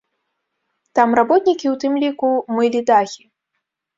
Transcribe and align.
Там 0.99 1.09
работнікі 1.19 1.67
у 1.73 1.75
тым 1.85 1.93
ліку 2.03 2.31
мылі 2.57 2.81
дахі. 2.91 3.23